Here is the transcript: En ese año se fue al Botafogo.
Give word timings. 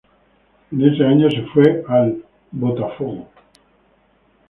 En 0.71 0.81
ese 0.81 1.05
año 1.05 1.29
se 1.29 1.43
fue 1.43 1.83
al 1.87 2.25
Botafogo. 2.51 3.27